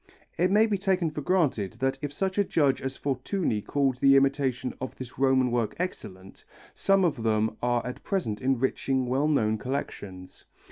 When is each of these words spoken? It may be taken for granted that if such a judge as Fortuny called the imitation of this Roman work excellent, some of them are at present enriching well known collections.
It 0.35 0.49
may 0.49 0.65
be 0.65 0.79
taken 0.79 1.11
for 1.11 1.21
granted 1.21 1.73
that 1.73 1.99
if 2.01 2.11
such 2.11 2.39
a 2.39 2.43
judge 2.43 2.81
as 2.81 2.97
Fortuny 2.97 3.61
called 3.61 3.97
the 3.99 4.15
imitation 4.15 4.73
of 4.81 4.95
this 4.95 5.19
Roman 5.19 5.51
work 5.51 5.75
excellent, 5.77 6.43
some 6.73 7.05
of 7.05 7.21
them 7.21 7.55
are 7.61 7.85
at 7.85 8.03
present 8.03 8.41
enriching 8.41 9.05
well 9.05 9.27
known 9.27 9.59
collections. 9.59 10.45